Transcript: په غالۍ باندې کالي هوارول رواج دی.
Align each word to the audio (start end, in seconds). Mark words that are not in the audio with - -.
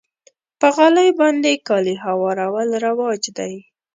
په 0.59 0.67
غالۍ 0.75 1.09
باندې 1.19 1.61
کالي 1.67 1.95
هوارول 2.05 2.69
رواج 2.85 3.21
دی. 3.37 3.53